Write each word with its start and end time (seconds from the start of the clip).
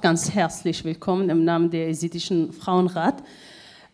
Ganz 0.00 0.32
herzlich 0.32 0.84
willkommen 0.84 1.28
im 1.28 1.44
Namen 1.44 1.70
der 1.70 1.88
Jesidischen 1.88 2.52
Frauenrat. 2.52 3.16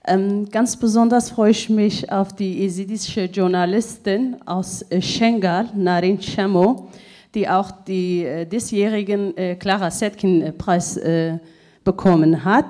Ähm, 0.07 0.47
ganz 0.51 0.77
besonders 0.77 1.31
freue 1.31 1.53
ich 1.53 1.71
mich 1.71 2.13
auf 2.13 2.35
die 2.35 2.59
jesidische 2.59 3.25
Journalistin 3.25 4.37
aus 4.45 4.83
äh, 4.91 5.01
Schengal, 5.01 5.71
Narin 5.75 6.19
Chamo, 6.21 6.91
die 7.35 7.49
auch 7.49 7.71
den 7.71 8.27
äh, 8.27 8.47
diesjährigen 8.47 9.35
äh, 9.37 9.55
Clara 9.55 9.91
Setkin-Preis 9.91 11.01
bekommen 11.83 12.45
hat. 12.45 12.67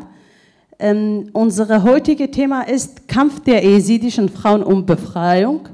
Ähm, 0.78 1.30
unser 1.32 1.82
heutiges 1.82 2.30
Thema 2.30 2.62
ist 2.62 3.08
Kampf 3.08 3.40
der 3.40 3.64
jesidischen 3.64 4.28
Frauen 4.28 4.62
um 4.62 4.86
Befreiung. 4.86 5.68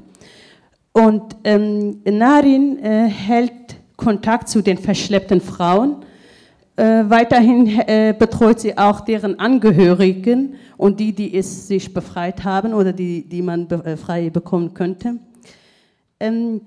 Und 0.93 1.35
ähm, 1.43 2.01
Narin 2.05 2.79
äh, 2.79 3.07
hält 3.07 3.53
Kontakt 3.97 4.49
zu 4.49 4.63
den 4.63 4.79
verschleppten 4.79 5.41
Frauen. 5.41 5.97
Äh, 6.81 7.07
weiterhin 7.11 7.67
äh, 7.67 8.15
betreut 8.17 8.59
sie 8.59 8.75
auch 8.75 9.01
deren 9.01 9.37
Angehörigen 9.37 10.55
und 10.77 10.99
die, 10.99 11.13
die 11.13 11.37
es 11.37 11.67
sich 11.67 11.93
befreit 11.93 12.43
haben 12.43 12.73
oder 12.73 12.91
die, 12.91 13.23
die 13.29 13.43
man 13.43 13.69
äh, 13.69 13.95
frei 13.95 14.31
bekommen 14.31 14.73
könnte. 14.73 15.19
Ähm, 16.19 16.61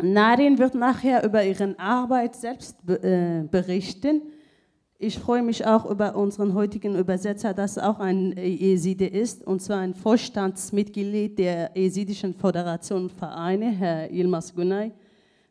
Narin 0.00 0.58
wird 0.58 0.76
nachher 0.76 1.24
über 1.24 1.42
ihre 1.44 1.74
Arbeit 1.76 2.36
selbst 2.36 2.86
be 2.86 3.48
berichten. 3.50 4.22
Ich 5.00 5.18
freue 5.18 5.42
mich 5.42 5.66
auch 5.66 5.90
über 5.90 6.14
unseren 6.14 6.54
heutigen 6.54 6.94
Übersetzer, 6.96 7.52
das 7.52 7.78
auch 7.78 7.98
ein 7.98 8.36
Jeside 8.36 9.06
ist, 9.06 9.44
und 9.44 9.60
zwar 9.60 9.78
ein 9.78 9.94
Vorstandsmitglied 9.94 11.36
der 11.36 11.72
Jesidischen 11.74 12.34
Föderation 12.34 13.10
Vereine, 13.10 13.72
Herr 13.72 14.08
Yilmaz 14.08 14.54
Gunay. 14.54 14.92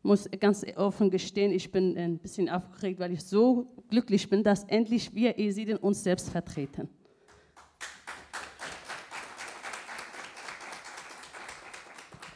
Muss 0.02 0.28
ganz 0.40 0.64
offen 0.76 1.10
gestehen, 1.10 1.52
ich 1.52 1.70
bin 1.70 1.96
ein 1.96 2.18
bisschen 2.18 2.48
aufgeregt, 2.48 2.98
weil 2.98 3.12
ich 3.12 3.24
so 3.24 3.72
glücklich 3.88 4.28
bin, 4.28 4.42
dass 4.42 4.64
endlich 4.64 5.14
wir 5.14 5.38
Jesiden 5.38 5.76
uns 5.76 6.02
selbst 6.02 6.28
vertreten. 6.28 6.88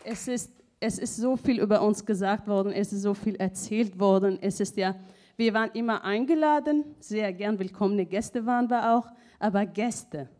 Es 0.05 0.29
ist, 0.29 0.53
es 0.79 0.99
ist 0.99 1.17
so 1.17 1.37
viel 1.37 1.61
über 1.61 1.83
uns 1.83 2.07
gesagt 2.07 2.47
worden, 2.47 2.73
es 2.73 2.93
ist 2.93 3.03
so 3.03 3.15
viel 3.15 3.35
erzählt 3.37 3.99
worden, 3.99 4.39
es 4.41 4.61
ist 4.61 4.77
ja 4.77 4.95
wir 5.37 5.53
waren 5.53 5.71
immer 5.75 6.03
eingeladen, 6.03 6.85
sehr 6.99 7.31
gern 7.33 7.59
willkommene 7.59 8.07
Gäste 8.07 8.47
waren 8.47 8.71
wir 8.71 8.97
auch, 8.97 9.07
aber 9.39 9.67
Gäste, 9.67 10.31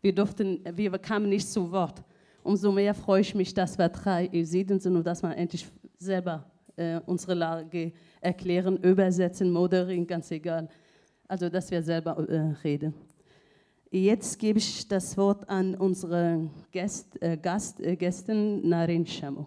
wir, 0.00 0.12
durften, 0.12 0.64
wir 0.74 0.90
kamen 0.98 1.28
nicht 1.28 1.48
zu 1.48 1.70
Wort. 1.70 2.02
Umso 2.42 2.72
mehr 2.72 2.92
freue 2.92 3.20
ich 3.20 3.36
mich, 3.36 3.54
dass 3.54 3.78
wir 3.78 3.88
drei 3.88 4.28
Eusiden 4.34 4.80
sind 4.80 4.96
und 4.96 5.06
dass 5.06 5.22
wir 5.22 5.36
endlich 5.36 5.64
selber 5.96 6.50
äh, 6.76 7.00
unsere 7.04 7.34
Lage 7.34 7.92
erklären, 8.22 8.78
übersetzen, 8.78 9.50
moderieren, 9.50 10.06
ganz 10.06 10.30
egal. 10.30 10.68
Also, 11.28 11.50
dass 11.50 11.70
wir 11.70 11.82
selber 11.82 12.16
äh, 12.28 12.54
reden. 12.64 12.94
Jetzt 13.90 14.38
gebe 14.38 14.58
ich 14.58 14.88
das 14.88 15.18
Wort 15.18 15.46
an 15.50 15.74
unsere 15.74 16.48
Gäst, 16.70 17.20
äh, 17.20 17.36
Gast, 17.36 17.78
äh, 17.78 17.94
Gästin 17.94 18.66
Narin 18.66 19.06
Shamo. 19.06 19.46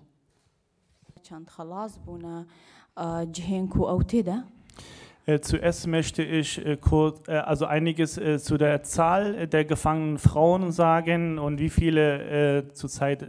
Äh, 5.25 5.39
zuerst 5.39 5.87
möchte 5.87 6.21
ich 6.21 6.63
äh, 6.63 6.77
kurz, 6.77 7.27
also 7.27 7.65
einiges 7.65 8.21
zu 8.37 8.57
der 8.57 8.83
Zahl 8.83 9.47
der 9.47 9.65
gefangenen 9.65 10.19
Frauen 10.19 10.71
sagen 10.71 11.39
und 11.39 11.57
wie 11.57 11.71
viele 11.71 12.67
zurzeit 12.73 13.25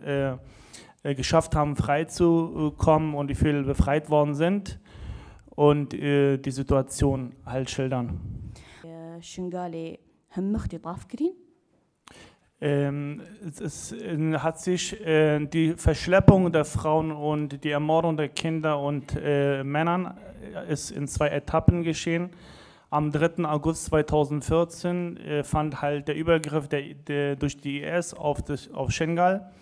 äh, 1.06 1.14
geschafft 1.14 1.54
haben, 1.54 1.76
freizukommen 1.76 3.14
und 3.14 3.28
die 3.28 3.36
Vögel 3.36 3.62
befreit 3.62 4.10
worden 4.10 4.34
sind 4.34 4.80
und 5.54 5.94
äh, 5.94 6.36
die 6.36 6.50
Situation 6.50 7.32
halt 7.44 7.70
schildern. 7.70 8.18
Ähm, 12.60 13.22
es, 13.46 13.60
ist, 13.60 13.92
es 13.92 14.02
äh, 14.02 14.38
hat 14.38 14.58
sich 14.58 15.00
äh, 15.06 15.46
die 15.46 15.74
Verschleppung 15.74 16.50
der 16.50 16.64
Frauen 16.64 17.12
und 17.12 17.62
die 17.62 17.70
Ermordung 17.70 18.16
der 18.16 18.30
Kinder 18.30 18.80
und 18.80 19.16
äh, 19.16 19.62
Männern 19.62 20.18
ist 20.68 20.90
in 20.90 21.06
zwei 21.06 21.28
Etappen 21.28 21.84
geschehen. 21.84 22.30
Am 22.90 23.12
3. 23.12 23.44
August 23.44 23.84
2014 23.84 25.16
äh, 25.18 25.44
fand 25.44 25.82
halt 25.82 26.08
der 26.08 26.16
Übergriff 26.16 26.66
der, 26.66 26.94
der, 26.94 27.36
durch 27.36 27.58
die 27.58 27.82
IS 27.82 28.12
auf, 28.12 28.42
das, 28.42 28.72
auf 28.72 28.90
Schengal 28.90 29.36
statt 29.38 29.52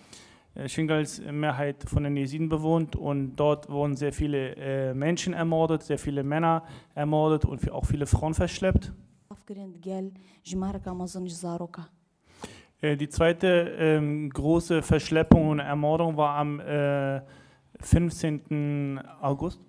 äh, 0.55 0.69
Schingals 0.69 1.21
Mehrheit 1.21 1.83
von 1.87 2.03
den 2.03 2.15
Jesiden 2.15 2.49
bewohnt 2.49 2.95
und 2.95 3.35
dort 3.35 3.69
wurden 3.69 3.95
sehr 3.95 4.13
viele 4.13 4.55
äh, 4.55 4.93
Menschen 4.93 5.33
ermordet, 5.33 5.83
sehr 5.83 5.97
viele 5.97 6.23
Männer 6.23 6.63
ermordet 6.95 7.45
und 7.45 7.69
auch 7.71 7.85
viele 7.85 8.05
Frauen 8.05 8.33
verschleppt. 8.33 8.93
Äh, 12.81 12.95
die 12.95 13.09
zweite 13.09 13.47
ähm, 13.77 14.29
große 14.29 14.81
Verschleppung 14.81 15.49
und 15.49 15.59
Ermordung 15.59 16.17
war 16.17 16.37
am 16.37 16.61
15. 17.81 19.01
August. 19.21 19.59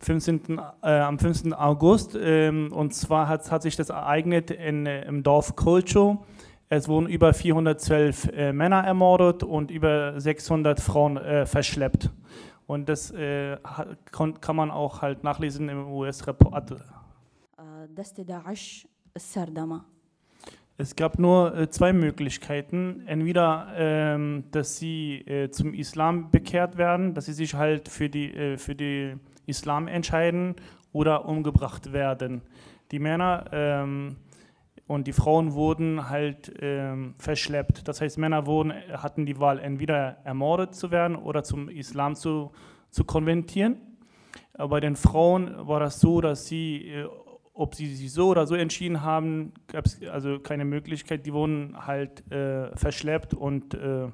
15, 0.00 0.60
äh, 0.82 0.90
am 0.90 1.18
15. 1.18 1.54
August. 1.54 2.16
Ähm, 2.20 2.70
und 2.72 2.94
zwar 2.94 3.28
hat, 3.28 3.50
hat 3.50 3.62
sich 3.62 3.74
das 3.74 3.88
ereignet 3.88 4.50
in, 4.50 4.86
im 4.86 5.22
Dorf 5.22 5.56
Kolcho. 5.56 6.24
Es 6.68 6.88
wurden 6.88 7.08
über 7.08 7.32
412 7.32 8.28
äh, 8.32 8.52
Männer 8.52 8.82
ermordet 8.82 9.44
und 9.44 9.70
über 9.70 10.20
600 10.20 10.80
Frauen 10.80 11.16
äh, 11.16 11.46
verschleppt. 11.46 12.10
Und 12.66 12.88
das 12.88 13.12
äh, 13.12 13.56
kann 14.10 14.56
man 14.56 14.72
auch 14.72 15.00
halt 15.00 15.22
nachlesen 15.22 15.68
im 15.68 15.86
US-Report. 15.86 16.72
Äh, 16.72 16.74
es 20.78 20.96
gab 20.96 21.18
nur 21.20 21.56
äh, 21.56 21.70
zwei 21.70 21.92
Möglichkeiten. 21.92 23.04
Entweder, 23.06 23.68
ähm, 23.76 24.44
dass 24.50 24.76
sie 24.76 25.18
äh, 25.20 25.50
zum 25.50 25.72
Islam 25.72 26.32
bekehrt 26.32 26.76
werden, 26.76 27.14
dass 27.14 27.26
sie 27.26 27.32
sich 27.32 27.54
halt 27.54 27.88
für, 27.88 28.08
die, 28.08 28.56
für 28.58 28.74
den 28.74 29.20
Islam 29.46 29.86
entscheiden 29.86 30.56
oder 30.92 31.26
umgebracht 31.26 31.92
werden. 31.92 32.42
Die 32.90 32.98
Männer 32.98 33.44
ähm, 33.52 34.16
und 34.86 35.06
die 35.06 35.12
Frauen 35.12 35.54
wurden 35.54 36.08
halt 36.08 36.52
ähm, 36.60 37.14
verschleppt. 37.18 37.88
Das 37.88 38.00
heißt, 38.00 38.18
Männer 38.18 38.46
wurden, 38.46 38.72
hatten 38.92 39.26
die 39.26 39.38
Wahl, 39.40 39.58
entweder 39.58 40.18
ermordet 40.24 40.74
zu 40.74 40.90
werden 40.90 41.16
oder 41.16 41.42
zum 41.42 41.68
Islam 41.68 42.14
zu, 42.14 42.52
zu 42.90 43.04
konvertieren. 43.04 43.78
Aber 44.54 44.68
bei 44.68 44.80
den 44.80 44.96
Frauen 44.96 45.66
war 45.66 45.80
das 45.80 46.00
so, 46.00 46.20
dass 46.20 46.46
sie, 46.46 46.88
äh, 46.88 47.08
ob 47.52 47.74
sie 47.74 47.94
sich 47.94 48.12
so 48.12 48.28
oder 48.28 48.46
so 48.46 48.54
entschieden 48.54 49.02
haben, 49.02 49.52
gab 49.66 49.86
es 49.86 50.00
also 50.08 50.38
keine 50.38 50.64
Möglichkeit. 50.64 51.26
Die 51.26 51.32
wurden 51.32 51.74
halt 51.86 52.30
äh, 52.30 52.74
verschleppt 52.76 53.34
und 53.34 53.74
äh, 53.74 54.08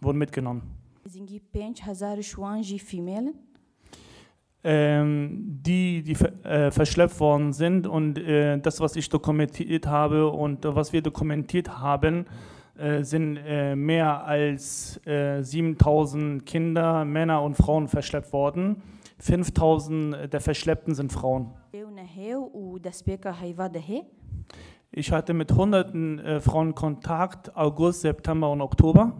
wurden 0.00 0.18
mitgenommen. 0.18 0.62
Ähm, 4.64 5.58
die, 5.60 6.04
die 6.04 6.12
äh, 6.44 6.70
verschleppt 6.70 7.18
worden 7.18 7.52
sind. 7.52 7.88
Und 7.88 8.16
äh, 8.16 8.58
das, 8.58 8.78
was 8.78 8.94
ich 8.94 9.08
dokumentiert 9.08 9.88
habe 9.88 10.28
und 10.30 10.64
äh, 10.64 10.76
was 10.76 10.92
wir 10.92 11.02
dokumentiert 11.02 11.78
haben, 11.78 12.26
sind 13.02 13.38
mehr 13.76 14.24
als 14.24 14.98
7000 15.04 16.46
Kinder, 16.46 17.04
Männer 17.04 17.42
und 17.42 17.54
Frauen 17.54 17.86
verschleppt 17.86 18.32
worden. 18.32 18.82
5000 19.18 20.32
der 20.32 20.40
Verschleppten 20.40 20.94
sind 20.94 21.12
Frauen. 21.12 21.52
Ich 24.90 25.12
hatte 25.12 25.34
mit 25.34 25.52
hunderten 25.52 26.40
Frauen 26.40 26.74
Kontakt, 26.74 27.54
August, 27.54 28.00
September 28.00 28.50
und 28.50 28.62
Oktober. 28.62 29.12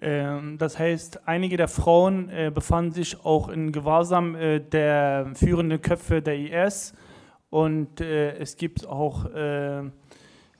Ähm, 0.00 0.58
das 0.58 0.78
heißt, 0.78 1.26
einige 1.26 1.56
der 1.56 1.68
Frauen 1.68 2.28
äh, 2.28 2.50
befanden 2.52 2.92
sich 2.92 3.24
auch 3.24 3.48
in 3.48 3.72
Gewahrsam 3.72 4.34
äh, 4.34 4.60
der 4.60 5.30
führenden 5.34 5.80
Köpfe 5.80 6.20
der 6.20 6.38
IS 6.38 6.94
und 7.50 8.00
äh, 8.00 8.36
es 8.36 8.56
gibt 8.56 8.86
auch 8.86 9.26
äh, 9.26 9.78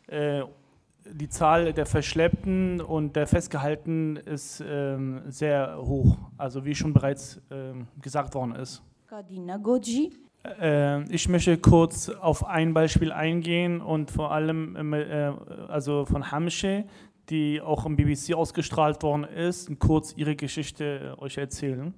äh, 0.06 0.44
die 1.12 1.28
Zahl 1.28 1.72
der 1.72 1.86
Verschleppten 1.86 2.80
und 2.80 3.16
der 3.16 3.26
Festgehaltenen 3.26 4.16
ist 4.16 4.62
ähm, 4.66 5.22
sehr 5.26 5.76
hoch, 5.78 6.16
also 6.38 6.64
wie 6.64 6.74
schon 6.74 6.92
bereits 6.92 7.40
ähm, 7.50 7.88
gesagt 8.00 8.34
worden 8.34 8.54
ist. 8.54 8.82
Ich 11.08 11.28
möchte 11.28 11.56
kurz 11.56 12.10
auf 12.10 12.46
ein 12.46 12.74
Beispiel 12.74 13.12
eingehen 13.12 13.80
und 13.80 14.10
vor 14.10 14.30
allem 14.30 14.92
äh, 14.92 15.32
also 15.68 16.04
von 16.04 16.30
Hamsche, 16.30 16.84
die 17.30 17.60
auch 17.60 17.86
im 17.86 17.96
BBC 17.96 18.34
ausgestrahlt 18.34 19.02
worden 19.02 19.24
ist, 19.24 19.68
und 19.68 19.78
kurz 19.78 20.12
ihre 20.16 20.36
Geschichte 20.36 21.16
äh, 21.18 21.22
euch 21.22 21.38
erzählen. 21.38 21.94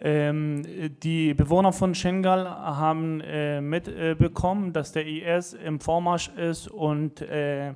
Ähm, 0.00 0.62
die 1.02 1.34
Bewohner 1.34 1.72
von 1.72 1.94
Schengal 1.94 2.48
haben 2.48 3.20
äh, 3.20 3.60
mitbekommen, 3.60 4.68
äh, 4.68 4.72
dass 4.72 4.92
der 4.92 5.06
IS 5.06 5.54
im 5.54 5.80
Vormarsch 5.80 6.28
ist 6.36 6.68
und 6.68 7.20
äh, 7.22 7.74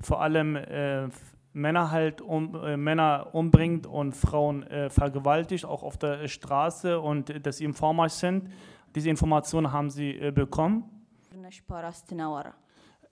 vor 0.00 0.20
allem 0.20 0.54
äh, 0.54 1.08
Männer 1.52 1.90
halt 1.90 2.20
um, 2.20 2.54
äh, 2.54 2.76
Männer 2.76 3.28
umbringt 3.32 3.86
und 3.86 4.12
Frauen 4.12 4.64
vergewaltigt, 4.88 5.64
auch 5.64 5.82
auf 5.82 5.96
der 5.96 6.28
Straße 6.28 7.00
und 7.00 7.44
dass 7.44 7.58
sie 7.58 7.64
im 7.64 7.74
Vormarsch 7.74 8.12
sind. 8.12 8.50
Diese 8.94 9.10
Informationen 9.10 9.72
haben 9.72 9.90
sie 9.90 10.30
bekommen. 10.32 10.84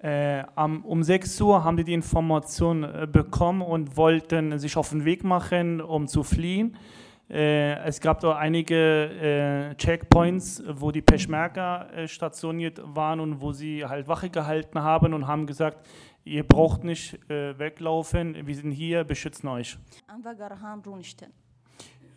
Äh, 0.03 0.45
um 0.57 1.03
6 1.03 1.41
Uhr 1.41 1.63
haben 1.63 1.77
die 1.77 1.85
die 1.85 1.95
Information 1.95 2.83
äh, 2.83 3.07
bekommen 3.11 3.63
und 3.63 3.97
wollten 3.97 4.59
sich 4.59 4.77
auf 4.77 4.91
den 4.91 5.05
Weg 5.05 5.23
machen, 5.23 5.81
um 5.81 6.09
zu 6.09 6.25
fliehen. 6.25 6.77
Äh, 7.33 7.77
es 7.85 8.01
gab 8.01 8.21
da 8.21 8.37
einige 8.37 9.71
äh, 9.71 9.75
Checkpoints, 9.77 10.63
wo 10.69 10.91
die 10.91 11.01
Peschmerga 11.01 11.89
äh, 11.91 12.09
stationiert 12.09 12.83
waren 12.85 13.21
und 13.21 13.41
wo 13.41 13.53
sie 13.53 13.85
halt 13.85 14.07
Wache 14.07 14.29
gehalten 14.29 14.83
haben 14.83 15.15
und 15.15 15.27
haben 15.27 15.47
gesagt, 15.47 15.87
ihr 16.25 16.47
braucht 16.47 16.85
nicht 16.85 17.19
weglaufen, 17.29 18.47
wir 18.47 18.55
sind 18.55 18.71
hier, 18.71 19.03
beschützen 19.03 19.49
euch. 19.49 19.77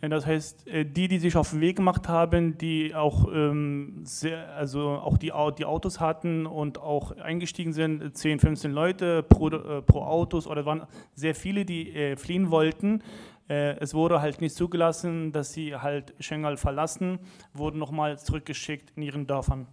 Das 0.00 0.26
heißt, 0.26 0.66
äh, 0.68 0.84
die, 0.84 1.08
die 1.08 1.18
sich 1.18 1.36
auf 1.36 1.50
den 1.50 1.60
Weg 1.60 1.76
gemacht 1.76 2.08
haben, 2.08 2.58
die 2.58 2.94
auch, 2.94 3.28
ähm, 3.32 4.02
sehr, 4.04 4.54
also 4.54 4.90
auch 4.90 5.16
die, 5.16 5.32
die 5.58 5.64
Autos 5.64 6.00
hatten 6.00 6.46
und 6.46 6.78
auch 6.78 7.12
eingestiegen 7.16 7.72
sind, 7.72 8.16
10, 8.16 8.38
15 8.40 8.72
Leute 8.72 9.22
pro, 9.22 9.48
äh, 9.48 9.82
pro 9.82 10.02
Autos 10.02 10.46
oder 10.46 10.66
waren 10.66 10.86
sehr 11.14 11.34
viele, 11.34 11.64
die 11.64 11.94
äh, 11.94 12.16
fliehen 12.16 12.50
wollten. 12.50 13.02
Äh, 13.48 13.78
es 13.78 13.94
wurde 13.94 14.20
halt 14.20 14.40
nicht 14.40 14.54
zugelassen, 14.54 15.32
dass 15.32 15.52
sie 15.52 15.74
halt 15.74 16.14
Schengal 16.20 16.56
verlassen, 16.56 17.18
wurden 17.54 17.78
nochmal 17.78 18.18
zurückgeschickt 18.18 18.92
in 18.96 19.02
ihren 19.02 19.26
Dörfern 19.26 19.66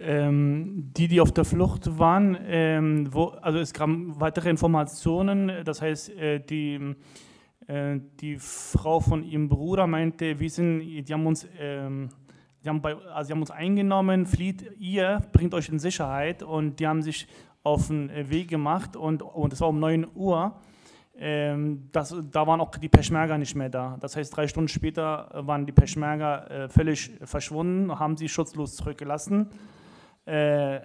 ähm, 0.00 0.90
die, 0.96 1.08
die 1.08 1.20
auf 1.20 1.32
der 1.32 1.44
Flucht 1.44 1.98
waren, 1.98 2.36
ähm, 2.46 3.12
wo, 3.12 3.26
also 3.26 3.58
es 3.58 3.72
kamen 3.72 4.20
weitere 4.20 4.50
Informationen, 4.50 5.52
das 5.64 5.80
heißt, 5.80 6.10
äh, 6.10 6.40
die, 6.40 6.94
äh, 7.66 8.00
die 8.20 8.38
Frau 8.38 9.00
von 9.00 9.22
ihrem 9.22 9.48
Bruder 9.48 9.86
meinte, 9.86 10.38
wir 10.38 10.50
sind, 10.50 10.80
die 10.80 11.12
haben 11.12 11.26
uns, 11.26 11.46
ähm, 11.58 12.08
die 12.64 12.68
haben, 12.68 12.82
bei, 12.82 12.94
also 12.94 13.28
die 13.28 13.32
haben 13.32 13.40
uns 13.40 13.50
eingenommen, 13.50 14.26
flieht 14.26 14.70
ihr, 14.78 15.22
bringt 15.32 15.54
euch 15.54 15.68
in 15.68 15.78
Sicherheit 15.78 16.42
und 16.42 16.80
die 16.80 16.86
haben 16.86 17.02
sich 17.02 17.26
auf 17.62 17.86
den 17.88 18.10
äh, 18.10 18.28
Weg 18.30 18.48
gemacht 18.48 18.96
und 18.96 19.22
es 19.52 19.60
war 19.60 19.68
um 19.68 19.80
9 19.80 20.06
Uhr. 20.14 20.54
Ähm, 21.16 21.88
das, 21.92 22.14
da 22.32 22.46
waren 22.46 22.60
auch 22.60 22.76
die 22.76 22.88
Peschmerga 22.88 23.38
nicht 23.38 23.54
mehr 23.54 23.68
da. 23.68 23.96
Das 24.00 24.16
heißt, 24.16 24.36
drei 24.36 24.48
Stunden 24.48 24.68
später 24.68 25.30
waren 25.32 25.64
die 25.64 25.72
Peschmerga 25.72 26.46
äh, 26.46 26.68
völlig 26.68 27.12
verschwunden, 27.22 27.98
haben 27.98 28.16
sie 28.16 28.28
schutzlos 28.28 28.74
zurückgelassen. 28.74 29.48
Äh, 30.26 30.80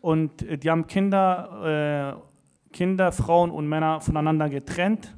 und 0.00 0.44
die 0.62 0.70
haben 0.70 0.86
Kinder, 0.86 2.18
äh, 2.20 2.72
Kinder, 2.72 3.12
Frauen 3.12 3.50
und 3.50 3.66
Männer 3.68 4.00
voneinander 4.00 4.48
getrennt 4.48 5.14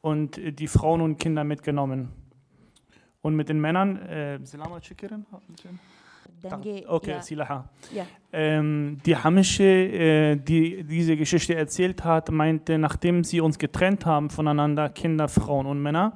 und 0.00 0.40
die 0.60 0.66
Frauen 0.68 1.00
und 1.00 1.18
Kinder 1.18 1.42
mitgenommen. 1.42 2.12
Und 3.22 3.34
mit 3.34 3.48
den 3.48 3.60
Männern, 3.60 3.96
äh, 4.02 4.38
Okay. 6.86 7.16
Silaha. 7.22 7.68
Ja. 7.92 8.06
Ähm, 8.32 8.98
die 9.04 9.16
Hamische, 9.16 9.64
äh, 9.64 10.36
die 10.36 10.84
diese 10.84 11.16
Geschichte 11.16 11.54
erzählt 11.54 12.04
hat, 12.04 12.30
meinte, 12.30 12.78
nachdem 12.78 13.24
sie 13.24 13.40
uns 13.40 13.58
getrennt 13.58 14.06
haben 14.06 14.30
voneinander, 14.30 14.88
Kinder, 14.90 15.28
Frauen 15.28 15.66
und 15.66 15.82
Männer, 15.82 16.12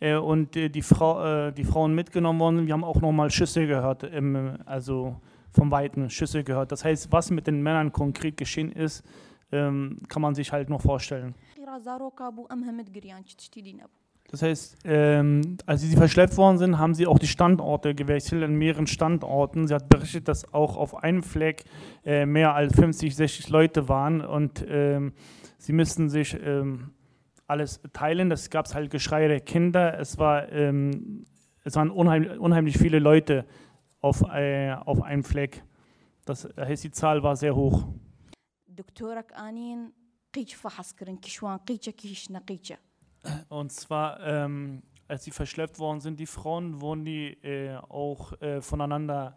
äh, 0.00 0.16
und 0.16 0.56
äh, 0.56 0.68
die, 0.70 0.82
Frau, 0.82 1.48
äh, 1.48 1.52
die 1.52 1.64
Frauen 1.64 1.94
mitgenommen 1.94 2.40
worden, 2.40 2.66
wir 2.66 2.72
haben 2.72 2.84
auch 2.84 3.00
nochmal 3.00 3.30
Schüsse 3.30 3.66
gehört, 3.66 4.02
ähm, 4.10 4.58
also 4.64 5.20
vom 5.52 5.70
Weiten 5.70 6.10
Schüsse 6.10 6.44
gehört. 6.44 6.72
Das 6.72 6.84
heißt, 6.84 7.12
was 7.12 7.30
mit 7.30 7.46
den 7.46 7.62
Männern 7.62 7.92
konkret 7.92 8.36
geschehen 8.36 8.72
ist, 8.72 9.04
ähm, 9.52 9.98
kann 10.08 10.22
man 10.22 10.34
sich 10.34 10.52
halt 10.52 10.70
noch 10.70 10.80
vorstellen. 10.80 11.34
Das 14.30 14.42
heißt, 14.42 14.78
ähm, 14.84 15.56
als 15.66 15.80
sie 15.80 15.96
verschleppt 15.96 16.36
worden 16.36 16.56
sind, 16.56 16.78
haben 16.78 16.94
sie 16.94 17.08
auch 17.08 17.18
die 17.18 17.26
Standorte 17.26 17.96
gewechselt 17.96 18.44
an 18.44 18.54
mehreren 18.54 18.86
Standorten. 18.86 19.66
Sie 19.66 19.74
hat 19.74 19.88
berichtet, 19.88 20.28
dass 20.28 20.54
auch 20.54 20.76
auf 20.76 21.02
einem 21.02 21.24
Fleck 21.24 21.64
äh, 22.04 22.26
mehr 22.26 22.54
als 22.54 22.76
50, 22.76 23.16
60 23.16 23.48
Leute 23.48 23.88
waren 23.88 24.20
und 24.20 24.64
ähm, 24.68 25.14
sie 25.58 25.72
müssten 25.72 26.08
sich 26.08 26.38
ähm, 26.40 26.92
alles 27.48 27.80
teilen. 27.92 28.30
Das 28.30 28.50
gab 28.50 28.66
es 28.66 28.74
halt 28.76 28.92
Geschrei 28.92 29.26
der 29.26 29.40
Kinder. 29.40 29.98
Es, 29.98 30.16
war, 30.16 30.50
ähm, 30.52 31.24
es 31.64 31.74
waren 31.74 31.90
unheim, 31.90 32.38
unheimlich 32.38 32.78
viele 32.78 33.00
Leute 33.00 33.44
auf, 34.00 34.22
äh, 34.22 34.72
auf 34.72 35.02
einen 35.02 35.22
Fleck. 35.22 35.62
Das 36.24 36.48
heißt, 36.56 36.84
die 36.84 36.90
Zahl 36.90 37.22
war 37.22 37.36
sehr 37.36 37.54
hoch. 37.54 37.84
Und 43.48 43.72
zwar, 43.72 44.20
ähm, 44.20 44.82
als 45.08 45.24
sie 45.24 45.30
verschleppt 45.30 45.78
worden 45.78 46.00
sind, 46.00 46.20
die 46.20 46.26
Frauen 46.26 46.80
wurden 46.80 47.04
die 47.04 47.32
äh, 47.42 47.76
auch 47.76 48.40
äh, 48.40 48.62
voneinander 48.62 49.36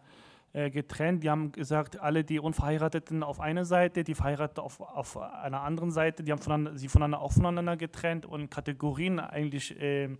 äh, 0.52 0.70
getrennt. 0.70 1.24
Die 1.24 1.30
haben 1.30 1.50
gesagt, 1.50 2.00
alle 2.00 2.22
die 2.22 2.38
Unverheirateten 2.38 3.22
auf 3.24 3.40
einer 3.40 3.64
Seite, 3.64 4.04
die 4.04 4.14
Verheirateten 4.14 4.62
auf, 4.62 4.80
auf 4.80 5.16
einer 5.16 5.62
anderen 5.62 5.90
Seite, 5.90 6.22
die 6.22 6.30
haben 6.30 6.40
voneinander, 6.40 6.78
sie 6.78 6.88
voneinander 6.88 7.20
auch 7.20 7.32
voneinander 7.32 7.76
getrennt 7.76 8.24
und 8.24 8.50
Kategorien 8.50 9.18
eigentlich, 9.18 9.78
äh, 9.80 10.16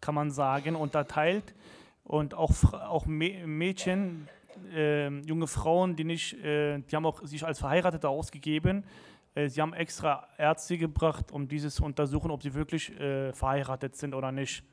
kann 0.00 0.14
man 0.14 0.30
sagen, 0.30 0.74
unterteilt 0.74 1.54
und 2.04 2.34
auch, 2.34 2.52
auch 2.72 3.06
Mädchen, 3.06 4.28
äh, 4.72 5.08
junge 5.20 5.46
Frauen, 5.46 5.96
die 5.96 6.04
nicht, 6.04 6.34
äh, 6.44 6.78
die 6.78 6.94
haben 6.94 7.06
auch 7.06 7.24
sich 7.24 7.44
als 7.44 7.58
Verheiratete 7.58 8.08
ausgegeben. 8.08 8.84
Äh, 9.34 9.48
sie 9.48 9.60
haben 9.60 9.72
extra 9.72 10.28
Ärzte 10.38 10.78
gebracht, 10.78 11.32
um 11.32 11.48
dieses 11.48 11.74
zu 11.74 11.84
untersuchen, 11.84 12.30
ob 12.30 12.42
sie 12.42 12.54
wirklich 12.54 12.90
äh, 13.00 13.32
verheiratet 13.32 13.96
sind 13.96 14.14
oder 14.14 14.30
nicht. 14.30 14.64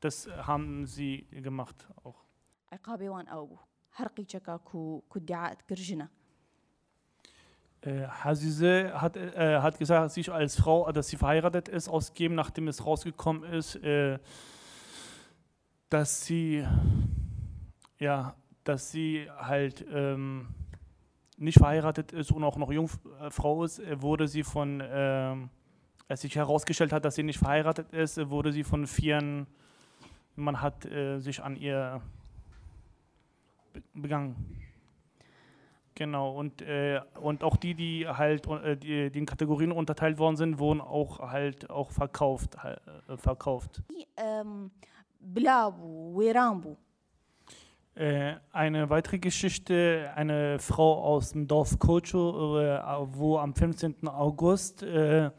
Das 0.00 0.28
haben 0.28 0.86
sie 0.86 1.26
gemacht 1.30 1.88
auch. 2.04 2.24
Äh, 7.80 8.06
Hazize 8.06 8.92
hat, 8.94 9.16
äh, 9.16 9.58
hat 9.60 9.78
gesagt, 9.78 10.12
sich 10.12 10.30
als 10.30 10.56
Frau, 10.56 10.90
dass 10.92 11.08
sie 11.08 11.16
verheiratet 11.16 11.68
ist, 11.68 11.88
ausgegeben, 11.88 12.34
nachdem 12.34 12.68
es 12.68 12.84
rausgekommen 12.84 13.44
ist 13.52 13.78
dass 15.88 16.24
sie, 16.24 16.66
ja, 17.98 18.34
dass 18.64 18.90
sie 18.90 19.28
halt 19.38 19.84
ähm, 19.92 20.48
nicht 21.36 21.58
verheiratet 21.58 22.12
ist 22.12 22.32
und 22.32 22.44
auch 22.44 22.56
noch 22.56 22.70
Jungfrau 22.70 23.62
äh, 23.62 23.64
ist, 23.64 23.78
äh, 23.78 24.02
wurde 24.02 24.28
sie 24.28 24.42
von, 24.42 24.82
ähm, 24.84 25.50
als 26.08 26.22
sich 26.22 26.36
herausgestellt 26.36 26.92
hat, 26.92 27.04
dass 27.04 27.14
sie 27.14 27.22
nicht 27.22 27.38
verheiratet 27.38 27.92
ist, 27.92 28.18
äh, 28.18 28.28
wurde 28.28 28.52
sie 28.52 28.64
von 28.64 28.86
vieren, 28.86 29.46
man 30.36 30.60
hat 30.60 30.84
äh, 30.86 31.18
sich 31.18 31.42
an 31.42 31.56
ihr 31.56 32.00
begangen. 33.94 34.36
Genau, 35.94 36.30
und, 36.36 36.62
äh, 36.62 37.00
und 37.20 37.42
auch 37.42 37.56
die, 37.56 37.74
die 37.74 38.06
halt 38.06 38.46
äh, 38.46 38.76
die, 38.76 39.10
die, 39.10 39.18
in 39.18 39.26
Kategorien 39.26 39.72
unterteilt 39.72 40.18
worden 40.18 40.36
sind, 40.36 40.60
wurden 40.60 40.80
auch 40.80 41.18
halt 41.18 41.68
auch 41.70 41.90
verkauft. 41.90 42.56
Äh, 42.62 43.16
verkauft. 43.16 43.82
Die, 43.90 44.06
ähm 44.16 44.70
بوو 45.27 46.13
وێران 46.17 46.61
بوو 46.61 46.75
Äh, 47.95 48.37
eine 48.51 48.89
weitere 48.89 49.19
Geschichte, 49.19 50.11
eine 50.15 50.57
Frau 50.57 51.03
aus 51.03 51.33
dem 51.33 51.47
Dorf 51.47 51.77
Kocho, 51.77 52.59
äh, 52.59 52.81
wo 53.13 53.37
am 53.37 53.53
15. 53.53 54.07
August 54.07 54.81
äh, 54.81 55.29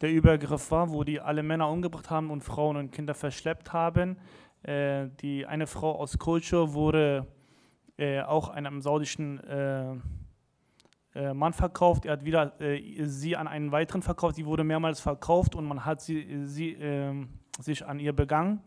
der 0.00 0.10
Übergriff 0.10 0.70
war, 0.70 0.90
wo 0.90 1.04
die 1.04 1.20
alle 1.20 1.42
Männer 1.42 1.68
umgebracht 1.68 2.08
haben 2.08 2.30
und 2.30 2.42
Frauen 2.42 2.78
und 2.78 2.90
Kinder 2.90 3.14
verschleppt 3.14 3.74
haben. 3.74 4.16
Äh, 4.62 5.08
die 5.20 5.44
eine 5.44 5.66
Frau 5.66 5.94
aus 5.94 6.18
Kocho 6.18 6.72
wurde 6.72 7.26
äh, 7.98 8.22
auch 8.22 8.48
einem 8.48 8.80
saudischen 8.80 9.38
äh, 9.44 9.94
äh, 11.14 11.34
Mann 11.34 11.52
verkauft. 11.52 12.06
Er 12.06 12.12
hat 12.12 12.24
wieder 12.24 12.58
äh, 12.62 13.04
sie 13.04 13.36
an 13.36 13.46
einen 13.46 13.72
weiteren 13.72 14.00
verkauft. 14.00 14.36
Sie 14.36 14.46
wurde 14.46 14.64
mehrmals 14.64 15.00
verkauft 15.00 15.54
und 15.54 15.66
man 15.66 15.84
hat 15.84 16.00
sie, 16.00 16.46
sie 16.46 16.72
ähm, 16.72 17.28
sich 17.58 17.84
an 17.84 17.98
ihr 17.98 18.14
begangen. 18.14 18.62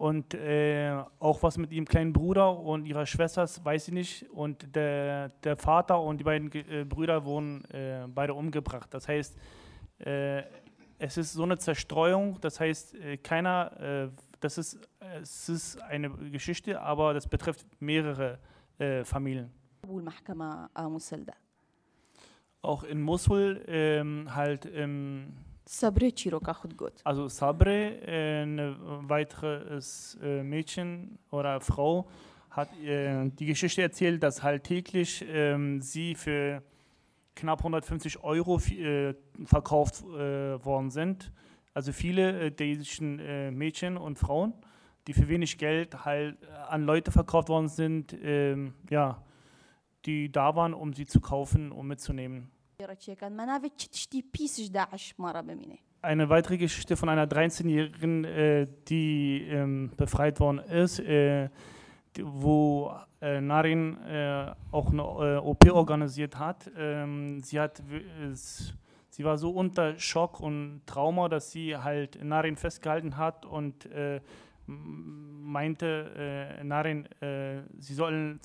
und 0.00 0.32
äh, 0.32 0.94
auch 1.18 1.42
was 1.42 1.58
mit 1.58 1.72
ihrem 1.72 1.84
kleinen 1.84 2.14
Bruder 2.14 2.58
und 2.58 2.86
ihrer 2.86 3.04
Schwester, 3.04 3.46
weiß 3.62 3.88
ich 3.88 3.92
nicht. 3.92 4.30
Und 4.30 4.74
der, 4.74 5.28
der 5.44 5.58
Vater 5.58 6.00
und 6.00 6.16
die 6.16 6.24
beiden 6.24 6.50
äh, 6.52 6.86
Brüder 6.86 7.22
wurden 7.22 7.62
äh, 7.66 8.06
beide 8.08 8.32
umgebracht. 8.32 8.88
Das 8.94 9.06
heißt, 9.08 9.36
äh, 9.98 10.42
es 10.98 11.18
ist 11.18 11.34
so 11.34 11.42
eine 11.42 11.58
Zerstreuung, 11.58 12.40
das 12.40 12.60
heißt, 12.60 12.94
äh, 12.94 13.18
keiner, 13.18 13.78
äh, 13.78 14.08
das 14.40 14.56
ist, 14.56 14.80
es 15.20 15.50
ist 15.50 15.82
eine 15.82 16.08
Geschichte, 16.08 16.80
aber 16.80 17.12
das 17.12 17.28
betrifft 17.28 17.66
mehrere 17.78 18.38
Familien. 19.04 19.52
Auch 22.62 22.84
in 22.84 23.02
Mosul 23.02 23.62
ähm, 23.66 24.34
halt 24.34 24.64
im 24.64 25.34
Sabre 25.72 26.10
Chiroka 26.10 26.52
Chutgot. 26.52 27.00
Also 27.04 27.28
Sabre, 27.28 28.00
äh, 28.04 28.42
ein 28.42 28.58
weiteres 29.08 30.18
äh, 30.20 30.42
Mädchen 30.42 31.16
oder 31.30 31.60
Frau, 31.60 32.08
hat 32.50 32.76
äh, 32.80 33.30
die 33.30 33.46
Geschichte 33.46 33.80
erzählt, 33.80 34.20
dass 34.20 34.42
halt 34.42 34.64
täglich 34.64 35.24
ähm, 35.28 35.80
sie 35.80 36.16
für 36.16 36.64
knapp 37.36 37.60
150 37.60 38.24
Euro 38.24 38.60
verkauft 39.44 40.02
worden 40.02 40.90
sind. 40.90 41.30
Also 41.72 41.92
viele 41.92 42.46
äh, 42.46 42.50
dänischen 42.50 43.56
Mädchen 43.56 43.96
und 43.96 44.18
Frauen, 44.18 44.54
die 45.06 45.12
für 45.12 45.28
wenig 45.28 45.56
Geld 45.56 46.04
halt 46.04 46.36
an 46.68 46.82
Leute 46.82 47.12
verkauft 47.12 47.48
worden 47.48 47.68
sind, 47.68 48.12
ähm, 48.20 48.74
ja, 48.90 49.22
die 50.04 50.32
da 50.32 50.56
waren, 50.56 50.74
um 50.74 50.92
sie 50.92 51.06
zu 51.06 51.20
kaufen 51.20 51.70
und 51.70 51.86
mitzunehmen. 51.86 52.50
Eine 56.02 56.28
weitere 56.30 56.56
Geschichte 56.56 56.96
von 56.96 57.10
einer 57.10 57.26
13-Jährigen, 57.26 58.24
äh, 58.24 58.66
die 58.88 59.46
ähm, 59.48 59.90
befreit 59.96 60.40
worden 60.40 60.58
ist, 60.60 60.98
äh, 61.00 61.50
wo 62.18 62.92
äh, 63.20 63.40
Narin 63.40 63.98
äh, 64.04 64.52
auch 64.70 64.90
eine 64.90 65.02
äh, 65.02 65.36
OP 65.36 65.70
organisiert 65.70 66.38
hat. 66.38 66.70
Ähm, 66.76 67.40
sie, 67.40 67.60
hat 67.60 67.82
sie 69.10 69.24
war 69.24 69.36
so 69.36 69.50
unter 69.50 69.98
Schock 69.98 70.40
und 70.40 70.82
Trauma, 70.86 71.28
dass 71.28 71.50
sie 71.50 71.76
halt 71.76 72.22
Narin 72.24 72.56
festgehalten 72.56 73.18
hat 73.18 73.44
und 73.44 73.84
äh, 73.86 74.20
meinte 74.66 76.60
Narin, 76.62 77.08
sie 77.20 77.94
sollen 77.94 78.38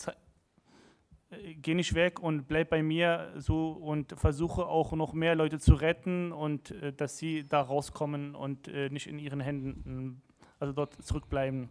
geh 1.62 1.74
nicht 1.74 1.94
weg 1.94 2.20
und 2.20 2.48
bleib 2.48 2.70
bei 2.70 2.82
mir 2.82 3.32
so 3.36 3.70
und 3.72 4.12
versuche 4.18 4.66
auch 4.66 4.92
noch 4.92 5.12
mehr 5.12 5.34
Leute 5.34 5.58
zu 5.58 5.74
retten 5.74 6.32
und 6.32 6.70
äh, 6.70 6.92
dass 6.92 7.18
sie 7.18 7.46
da 7.46 7.60
rauskommen 7.60 8.34
und 8.34 8.68
äh, 8.68 8.88
nicht 8.90 9.06
in 9.06 9.18
ihren 9.18 9.40
Händen, 9.40 10.20
äh, 10.40 10.44
also 10.58 10.72
dort 10.72 10.94
zurückbleiben. 11.02 11.68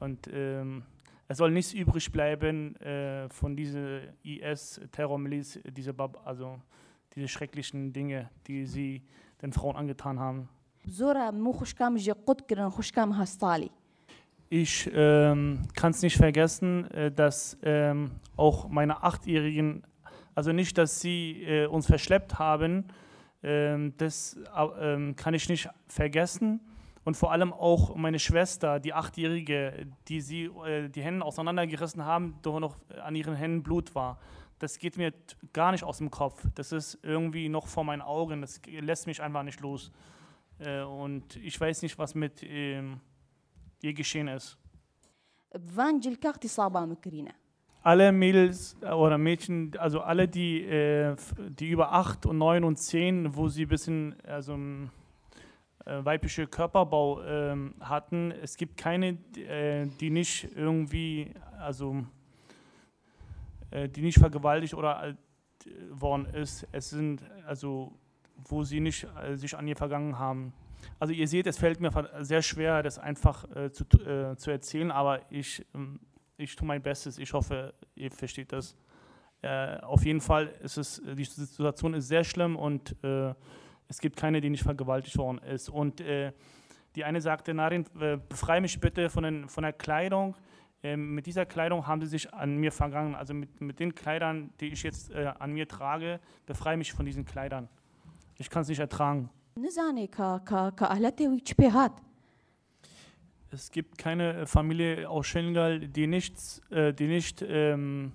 Und 0.00 0.28
ähm, 0.32 0.82
es 1.28 1.38
soll 1.38 1.50
nichts 1.50 1.72
übrig 1.72 2.10
bleiben 2.10 2.76
äh, 2.76 3.28
von 3.28 3.54
dieser 3.56 4.00
IS-Terrormiliz, 4.22 5.60
diese, 5.76 5.92
Bab- 5.94 6.20
also 6.26 6.60
diese 7.14 7.28
schrecklichen 7.28 7.92
Dinge, 7.92 8.30
die 8.46 8.66
sie 8.66 9.02
den 9.42 9.52
Frauen 9.52 9.76
angetan 9.76 10.18
haben. 10.18 10.48
زۆرە 10.86 11.30
من 11.32 11.52
خوشکام 11.52 11.98
ژێ 11.98 12.14
قوت 12.26 12.40
کردن 12.48 12.68
خوشکام 12.68 13.12
هەستاڵی 13.24 13.70
ich 14.51 14.89
ähm, 14.95 15.61
kann 15.75 15.91
es 15.91 16.01
nicht 16.01 16.17
vergessen, 16.17 16.89
äh, 16.89 17.11
dass 17.11 17.57
ähm, 17.61 18.11
auch 18.35 18.67
meine 18.67 19.03
Achtjährigen, 19.03 19.83
also 20.33 20.51
nicht, 20.51 20.75
dass 20.79 20.99
sie 20.99 21.43
äh, 21.43 21.67
uns 21.67 21.85
verschleppt 21.85 22.39
haben, 22.39 22.85
ähm, 23.43 23.93
das 23.97 24.37
ähm, 24.81 25.15
kann 25.15 25.35
ich 25.35 25.47
nicht 25.49 25.69
vergessen. 25.87 26.61
Und 27.03 27.15
vor 27.15 27.31
allem 27.31 27.53
auch 27.53 27.95
meine 27.95 28.17
Schwester, 28.17 28.79
die 28.79 28.93
Achtjährige, 28.93 29.87
die 30.07 30.19
sie 30.19 30.45
äh, 30.45 30.89
die 30.89 31.03
Hände 31.03 31.23
auseinandergerissen 31.23 32.03
haben, 32.03 32.35
doch 32.41 32.59
noch 32.59 32.75
an 33.03 33.15
ihren 33.15 33.35
Händen 33.35 33.61
Blut 33.61 33.93
war. 33.93 34.19
Das 34.57 34.79
geht 34.79 34.97
mir 34.97 35.13
gar 35.53 35.71
nicht 35.71 35.83
aus 35.83 35.99
dem 35.99 36.09
Kopf. 36.09 36.43
Das 36.55 36.71
ist 36.71 36.97
irgendwie 37.03 37.49
noch 37.49 37.67
vor 37.67 37.83
meinen 37.83 38.01
Augen. 38.01 38.41
Das 38.41 38.61
lässt 38.67 39.05
mich 39.05 39.21
einfach 39.21 39.43
nicht 39.43 39.61
los. 39.61 39.91
Äh, 40.57 40.81
und 40.81 41.35
ich 41.35 41.59
weiß 41.59 41.83
nicht, 41.83 41.99
was 41.99 42.15
mit 42.15 42.41
je 43.81 43.93
geschehen 43.93 44.27
ist. 44.27 44.57
Alle 47.81 48.11
Mädels 48.11 48.77
äh, 48.81 48.91
oder 48.91 49.17
Mädchen, 49.17 49.71
also 49.77 50.01
alle, 50.01 50.27
die, 50.27 50.63
äh, 50.63 51.15
die 51.37 51.69
über 51.69 51.93
8 51.93 52.25
und 52.25 52.37
9 52.37 52.63
und 52.63 52.77
10, 52.77 53.35
wo 53.35 53.47
sie 53.47 53.63
ein 53.63 53.69
bisschen 53.69 54.15
also, 54.23 54.53
ähm, 54.53 54.89
äh, 55.85 56.03
weibliche 56.03 56.45
Körperbau 56.45 57.23
ähm, 57.23 57.73
hatten, 57.79 58.31
es 58.31 58.57
gibt 58.57 58.77
keine, 58.77 59.13
die 59.13 60.09
nicht 60.09 60.49
irgendwie, 60.55 61.31
also 61.57 62.03
die 63.71 64.01
nicht 64.01 64.17
vergewaltigt 64.17 64.73
oder 64.73 65.15
worden 65.91 66.25
ist. 66.25 66.67
Es 66.71 66.89
sind 66.89 67.23
also, 67.45 67.93
wo 68.35 68.63
sie 68.63 68.79
nicht 68.79 69.07
sich 69.35 69.55
an 69.55 69.67
ihr 69.67 69.75
vergangen 69.75 70.17
haben. 70.17 70.53
Also 70.99 71.13
ihr 71.13 71.27
seht, 71.27 71.47
es 71.47 71.57
fällt 71.57 71.79
mir 71.79 71.91
sehr 72.21 72.41
schwer, 72.41 72.83
das 72.83 72.99
einfach 72.99 73.45
äh, 73.55 73.71
zu, 73.71 73.83
äh, 73.85 74.35
zu 74.37 74.51
erzählen, 74.51 74.91
aber 74.91 75.21
ich 75.29 75.65
ähm, 75.73 75.99
ich 76.39 76.55
tue 76.55 76.65
mein 76.65 76.81
Bestes. 76.81 77.17
Ich 77.17 77.33
hoffe, 77.33 77.73
ihr 77.95 78.09
versteht 78.11 78.53
das. 78.53 78.75
Äh, 79.41 79.77
auf 79.81 80.05
jeden 80.05 80.21
Fall 80.21 80.47
ist 80.63 80.77
es, 80.77 81.01
die 81.05 81.23
Situation 81.23 81.93
ist 81.93 82.07
sehr 82.07 82.23
schlimm 82.23 82.55
und 82.55 82.95
äh, 83.03 83.33
es 83.87 83.99
gibt 83.99 84.15
keine, 84.15 84.41
die 84.41 84.49
nicht 84.49 84.63
vergewaltigt 84.63 85.17
worden 85.17 85.39
ist. 85.39 85.69
Und 85.69 86.01
äh, 86.01 86.31
die 86.95 87.03
eine 87.03 87.21
sagte, 87.21 87.53
Narin, 87.53 87.85
äh, 87.99 88.17
befreie 88.17 88.61
mich 88.61 88.79
bitte 88.79 89.09
von, 89.09 89.23
den, 89.23 89.49
von 89.49 89.63
der 89.63 89.73
Kleidung. 89.73 90.35
Ähm, 90.81 91.13
mit 91.13 91.25
dieser 91.25 91.45
Kleidung 91.45 91.87
haben 91.87 92.01
sie 92.01 92.07
sich 92.07 92.33
an 92.33 92.57
mir 92.57 92.71
vergangen. 92.71 93.15
Also 93.15 93.33
mit, 93.33 93.59
mit 93.59 93.79
den 93.79 93.93
Kleidern, 93.93 94.51
die 94.59 94.67
ich 94.67 94.83
jetzt 94.83 95.11
äh, 95.11 95.33
an 95.39 95.51
mir 95.51 95.67
trage, 95.67 96.19
befreie 96.45 96.77
mich 96.77 96.93
von 96.93 97.05
diesen 97.05 97.25
Kleidern. 97.25 97.67
Ich 98.37 98.49
kann 98.49 98.61
es 98.61 98.69
nicht 98.69 98.79
ertragen. 98.79 99.29
Es 103.51 103.71
gibt 103.71 103.97
keine 103.97 104.41
äh, 104.41 104.45
Familie 104.45 105.09
aus 105.09 105.27
Schengal, 105.27 105.79
die 105.79 106.07
nichts, 106.07 106.61
äh, 106.69 106.93
die 106.93 107.07
nicht, 107.07 107.43
ähm, 107.47 108.11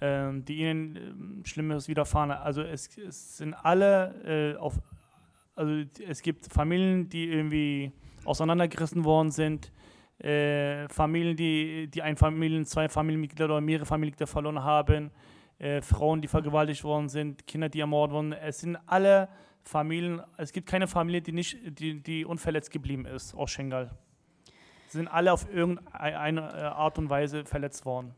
ähm 0.00 0.44
die 0.44 0.58
ihnen 0.58 0.96
ähm, 0.96 1.42
Schlimmes 1.44 1.88
widerfahren. 1.88 2.30
Also 2.30 2.62
es, 2.62 2.96
es 2.96 3.36
sind 3.36 3.54
alle 3.54 4.54
äh, 4.54 4.58
auf, 4.58 4.80
also 5.54 5.84
es 6.06 6.22
gibt 6.22 6.46
Familien, 6.52 7.08
die 7.08 7.28
irgendwie 7.28 7.92
auseinandergerissen 8.24 9.04
worden 9.04 9.30
sind, 9.30 9.70
äh, 10.18 10.88
Familien, 10.88 11.36
die, 11.36 11.88
die 11.88 12.00
ein 12.00 12.16
Familien, 12.16 12.64
zwei 12.64 12.88
Familienmitglieder 12.88 13.46
oder 13.46 13.60
mehrere 13.60 13.86
Familienmitglieder 13.86 14.26
verloren 14.26 14.62
haben, 14.62 15.10
äh, 15.58 15.82
Frauen, 15.82 16.22
die 16.22 16.28
vergewaltigt 16.28 16.84
worden 16.84 17.08
sind, 17.08 17.46
Kinder, 17.46 17.68
die 17.68 17.80
ermordet 17.80 18.14
wurden. 18.14 18.32
Es 18.32 18.60
sind 18.60 18.78
alle 18.86 19.28
Familien, 19.64 20.22
es 20.36 20.52
gibt 20.52 20.68
keine 20.68 20.86
Familie, 20.86 21.22
die, 21.22 21.32
nicht, 21.32 21.56
die, 21.78 22.02
die 22.02 22.24
unverletzt 22.24 22.70
geblieben 22.70 23.06
ist 23.06 23.34
aus 23.34 23.50
Schengal. 23.50 23.90
Sie 24.88 24.98
sind 24.98 25.08
alle 25.08 25.32
auf 25.32 25.52
irgendeine 25.52 26.40
äh, 26.40 26.62
Art 26.64 26.98
und 26.98 27.08
Weise 27.08 27.44
verletzt 27.44 27.86
worden. 27.86 28.14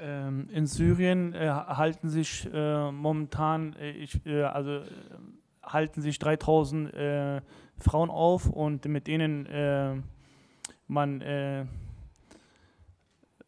Ähm, 0.00 0.48
in 0.50 0.66
Syrien 0.66 1.32
äh, 1.34 1.48
halten 1.48 2.08
sich 2.08 2.48
äh, 2.52 2.90
momentan, 2.90 3.76
also 4.52 4.82
halten 5.62 6.02
sich 6.02 6.18
3000 6.18 7.42
Frauen 7.78 8.10
auf 8.10 8.48
und 8.50 8.84
mit 8.86 9.06
denen 9.06 10.02
man 10.88 11.20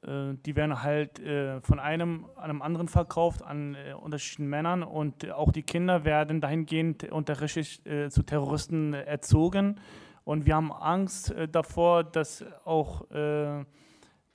die 0.06 0.56
werden 0.56 0.82
halt 0.82 1.18
äh, 1.20 1.61
von 1.61 1.78
einem 1.78 2.26
an 2.37 2.50
einem 2.50 2.62
anderen 2.62 2.88
verkauft 2.88 3.42
an 3.42 3.75
äh, 3.75 3.94
unterschiedlichen 3.94 4.49
Männern 4.49 4.82
und 4.82 5.30
auch 5.30 5.52
die 5.52 5.62
Kinder 5.62 6.04
werden 6.04 6.40
dahingehend 6.40 7.04
unterrichtet 7.11 7.87
äh, 7.87 8.11
zu 8.11 8.23
Terroristen 8.23 8.94
erzogen. 8.94 9.80
Und 10.25 10.46
wir 10.46 10.56
haben 10.56 10.73
Angst 10.73 11.30
äh, 11.30 11.49
davor, 11.49 12.04
dass 12.04 12.44
auch 12.64 13.11
äh, 13.11 13.64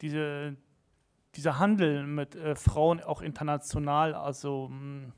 diese 0.02 0.56
dieser 1.36 1.60
Handel 1.60 2.06
mit 2.06 2.36
äh, 2.36 2.56
Frauen 2.56 3.02
auch 3.02 3.22
international, 3.22 4.14
also 4.14 4.70
mh, 4.70 5.12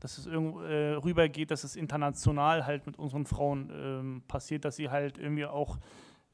dass 0.00 0.18
es 0.18 0.26
äh, 0.26 0.32
rübergeht, 0.34 1.50
dass 1.50 1.62
es 1.62 1.76
international 1.76 2.66
halt 2.66 2.86
mit 2.86 2.98
unseren 2.98 3.26
Frauen 3.26 3.70
ähm, 3.72 4.22
passiert, 4.26 4.64
dass 4.64 4.76
sie 4.76 4.90
halt 4.90 5.18
irgendwie 5.18 5.46
auch, 5.46 5.78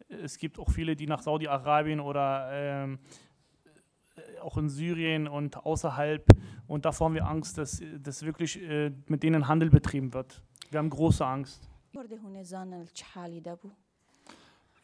es 0.08 0.38
gibt 0.38 0.58
auch 0.58 0.70
viele, 0.70 0.96
die 0.96 1.06
nach 1.06 1.20
Saudi-Arabien 1.20 2.00
oder 2.00 2.48
ähm, 2.50 2.94
äh, 2.94 2.98
auch 4.42 4.56
in 4.56 4.68
Syrien 4.68 5.28
und 5.28 5.56
außerhalb. 5.64 6.26
Und 6.66 6.84
davor 6.84 7.06
haben 7.06 7.14
wir 7.14 7.26
Angst, 7.26 7.58
dass, 7.58 7.82
dass 8.02 8.24
wirklich 8.24 8.60
äh, 8.62 8.92
mit 9.06 9.22
denen 9.22 9.48
Handel 9.48 9.70
betrieben 9.70 10.12
wird. 10.12 10.42
Wir 10.70 10.78
haben 10.78 10.90
große 10.90 11.24
Angst. 11.24 11.68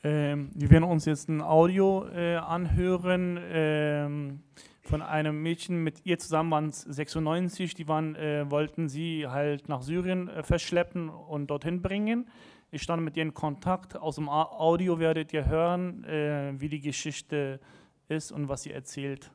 Ähm, 0.03 0.51
wir 0.55 0.71
werden 0.71 0.85
uns 0.85 1.07
jetzt 1.07 1.29
ein 1.29 1.41
Audio 1.41 2.07
äh, 2.09 2.37
anhören 2.37 3.39
ähm, 3.43 4.43
von 4.83 5.01
einem 5.01 5.43
Mädchen. 5.43 5.83
Mit 5.83 6.05
ihr 6.05 6.19
zusammen 6.19 6.51
waren 6.51 6.69
es 6.69 6.83
96. 6.83 7.75
Die 7.75 7.89
waren, 7.89 8.15
äh, 8.17 8.51
wollten 8.51 8.89
sie 8.89 9.27
halt 9.27 9.69
nach 9.69 9.83
Syrien 9.83 10.29
äh, 10.29 10.43
verschleppen 10.43 11.09
und 11.09 11.49
dorthin 11.49 11.81
bringen. 11.81 12.29
Ich 12.71 12.83
stand 12.83 13.03
mit 13.03 13.17
ihr 13.17 13.23
in 13.23 13.35
Kontakt. 13.35 13.97
Aus 13.97 14.17
dem 14.17 14.29
Audio 14.29 14.99
werdet 14.99 15.33
ihr 15.33 15.47
hören, 15.47 16.05
äh, 16.05 16.53
wie 16.59 16.69
die 16.69 16.81
Geschichte 16.81 17.61
ist 18.09 18.33
und 18.33 18.49
was 18.49 18.65
sie 18.65 18.73
erzählt. 18.73 19.31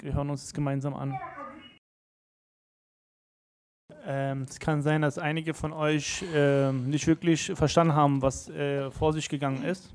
Wir 0.00 0.14
hören 0.14 0.30
uns 0.30 0.42
das 0.42 0.52
gemeinsam 0.52 0.94
an. 0.94 1.18
Ähm, 4.04 4.46
es 4.48 4.58
kann 4.58 4.82
sein, 4.82 5.02
dass 5.02 5.18
einige 5.18 5.52
von 5.54 5.72
euch 5.72 6.24
ähm, 6.32 6.88
nicht 6.90 7.06
wirklich 7.06 7.52
verstanden 7.54 7.94
haben, 7.94 8.22
was 8.22 8.48
äh, 8.48 8.90
vor 8.90 9.12
sich 9.12 9.28
gegangen 9.28 9.64
ist. 9.64 9.92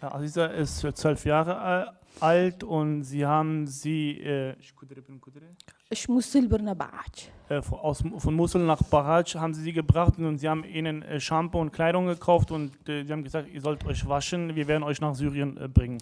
Aziza 0.00 0.46
ist 0.46 0.78
zwölf 0.96 1.24
Jahre 1.24 1.98
alt 2.18 2.64
und 2.64 3.04
sie 3.04 3.24
haben 3.24 3.66
sie 3.66 4.20
äh, 4.20 4.54
ich 4.60 4.74
äh, 7.50 7.60
Aus, 7.70 8.04
von 8.18 8.34
Mussel 8.34 8.64
nach 8.64 8.82
Baraj 8.82 9.34
haben 9.34 9.54
sie 9.54 9.62
sie 9.62 9.72
gebracht 9.72 10.18
und 10.18 10.38
sie 10.38 10.48
haben 10.48 10.64
ihnen 10.64 11.02
äh, 11.02 11.18
Shampoo 11.18 11.60
und 11.60 11.72
Kleidung 11.72 12.06
gekauft 12.06 12.52
und 12.52 12.88
äh, 12.88 13.04
sie 13.04 13.12
haben 13.12 13.24
gesagt, 13.24 13.48
ihr 13.52 13.60
sollt 13.60 13.84
euch 13.84 14.08
waschen, 14.08 14.54
wir 14.54 14.68
werden 14.68 14.84
euch 14.84 15.00
nach 15.00 15.14
Syrien 15.14 15.56
äh, 15.56 15.68
bringen. 15.68 15.98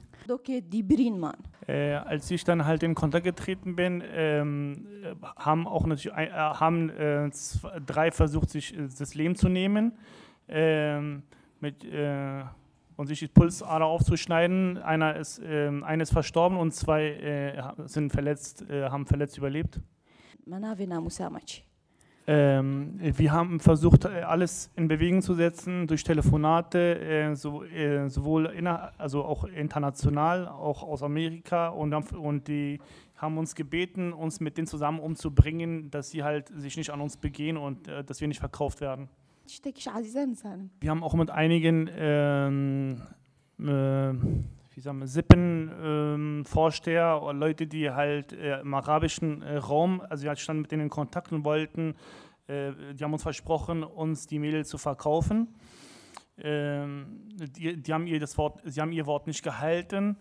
Äh, 1.66 1.94
als 1.94 2.30
ich 2.30 2.44
dann 2.44 2.66
halt 2.66 2.82
in 2.82 2.94
Kontakt 2.94 3.24
getreten 3.24 3.76
bin, 3.76 4.02
ähm, 4.12 4.86
äh, 5.02 5.14
haben 5.36 5.66
auch 5.66 5.86
natürlich 5.86 6.16
äh, 6.16 6.30
haben 6.30 7.32
zwei, 7.32 7.80
drei 7.80 8.10
versucht, 8.10 8.50
sich 8.50 8.74
das 8.98 9.14
Leben 9.14 9.36
zu 9.36 9.48
nehmen. 9.48 9.92
Ähm, 10.48 11.22
mit 11.60 11.84
und 12.98 13.06
sich 13.06 13.20
die 13.20 13.28
Pulsader 13.28 13.86
aufzuschneiden. 13.86 14.76
Einer 14.78 15.14
ist, 15.16 15.38
äh, 15.38 15.70
eine 15.82 16.02
ist 16.02 16.10
verstorben 16.10 16.58
und 16.58 16.74
zwei 16.74 17.10
äh, 17.10 17.62
sind 17.86 18.10
verletzt, 18.10 18.68
äh, 18.68 18.90
haben 18.90 19.06
verletzt 19.06 19.38
überlebt. 19.38 19.80
Ähm, 22.26 22.98
wir 23.00 23.32
haben 23.32 23.60
versucht, 23.60 24.04
äh, 24.04 24.22
alles 24.22 24.72
in 24.74 24.88
Bewegung 24.88 25.22
zu 25.22 25.34
setzen 25.34 25.86
durch 25.86 26.02
Telefonate, 26.02 26.98
äh, 26.98 27.34
so, 27.36 27.62
äh, 27.62 28.08
sowohl 28.08 28.46
inner, 28.46 28.92
also 28.98 29.24
auch 29.24 29.44
international, 29.44 30.48
auch 30.48 30.82
aus 30.82 31.04
Amerika. 31.04 31.68
Und, 31.68 31.94
und 32.12 32.48
die 32.48 32.80
haben 33.16 33.38
uns 33.38 33.54
gebeten, 33.54 34.12
uns 34.12 34.40
mit 34.40 34.58
denen 34.58 34.66
zusammen 34.66 34.98
umzubringen, 34.98 35.88
dass 35.92 36.10
sie 36.10 36.24
halt 36.24 36.48
sich 36.48 36.76
nicht 36.76 36.90
an 36.90 37.00
uns 37.00 37.16
begehen 37.16 37.56
und 37.56 37.86
dass 37.86 38.20
wir 38.20 38.28
nicht 38.28 38.40
verkauft 38.40 38.80
werden. 38.80 39.08
Wir 40.80 40.90
haben 40.90 41.02
auch 41.02 41.14
mit 41.14 41.30
einigen 41.30 41.88
ähm, 41.96 43.02
äh, 43.58 44.12
wie 44.78 44.80
sagen 44.80 45.00
wir, 45.00 45.08
Sippenvorsteher 45.08 47.16
ähm, 47.16 47.22
oder 47.24 47.32
Leute, 47.32 47.66
die 47.66 47.90
halt 47.90 48.32
äh, 48.32 48.60
im 48.60 48.72
arabischen 48.74 49.42
äh, 49.42 49.56
Raum, 49.56 50.00
also 50.08 50.22
wir 50.22 50.28
halt 50.28 50.38
standen 50.38 50.62
mit 50.62 50.70
denen 50.70 50.84
in 50.84 50.88
Kontakt 50.88 51.32
und 51.32 51.44
wollten, 51.44 51.96
äh, 52.46 52.70
die 52.94 53.02
haben 53.02 53.12
uns 53.12 53.24
versprochen, 53.24 53.82
uns 53.82 54.28
die 54.28 54.38
Mädel 54.38 54.64
zu 54.64 54.78
verkaufen. 54.78 55.48
Ähm, 56.40 57.26
die, 57.56 57.82
die, 57.82 57.92
haben 57.92 58.06
ihr 58.06 58.20
das 58.20 58.38
Wort, 58.38 58.60
sie 58.64 58.80
haben 58.80 58.92
ihr 58.92 59.06
Wort 59.06 59.26
nicht 59.26 59.42
gehalten. 59.42 60.16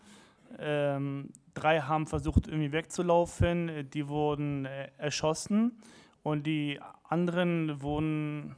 Ähm, 0.57 1.29
drei 1.53 1.81
haben 1.81 2.07
versucht, 2.07 2.47
irgendwie 2.47 2.71
wegzulaufen. 2.71 3.87
Die 3.91 4.07
wurden 4.07 4.65
äh, 4.65 4.89
erschossen 4.97 5.77
und 6.23 6.47
die 6.47 6.79
anderen 7.03 7.83
wurden 7.83 8.55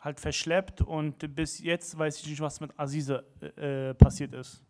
halt 0.00 0.20
verschleppt 0.20 0.82
und 0.82 1.34
bis 1.34 1.60
jetzt 1.60 1.98
weiß 1.98 2.20
ich 2.20 2.28
nicht, 2.28 2.40
was 2.40 2.60
mit 2.60 2.78
Azize 2.78 3.24
äh, 3.40 3.90
äh 3.90 3.94
passiert 3.94 4.34
ist. 4.34 4.62